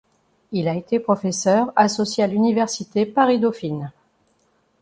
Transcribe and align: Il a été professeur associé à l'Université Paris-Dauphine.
Il 0.51 0.67
a 0.67 0.75
été 0.75 0.99
professeur 0.99 1.71
associé 1.75 2.23
à 2.23 2.27
l'Université 2.27 3.05
Paris-Dauphine. 3.05 3.91